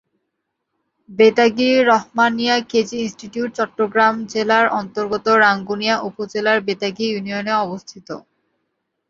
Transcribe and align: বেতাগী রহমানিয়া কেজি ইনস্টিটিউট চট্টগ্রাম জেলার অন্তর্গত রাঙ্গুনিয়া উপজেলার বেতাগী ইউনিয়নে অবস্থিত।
বেতাগী 1.09 1.69
রহমানিয়া 1.89 2.55
কেজি 2.71 2.97
ইনস্টিটিউট 3.01 3.49
চট্টগ্রাম 3.57 4.15
জেলার 4.31 4.65
অন্তর্গত 4.79 5.25
রাঙ্গুনিয়া 5.43 5.95
উপজেলার 6.09 6.57
বেতাগী 6.67 7.05
ইউনিয়নে 7.09 7.53
অবস্থিত। 7.65 8.07